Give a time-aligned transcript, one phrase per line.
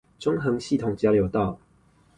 [0.17, 1.59] 中橫系統交流道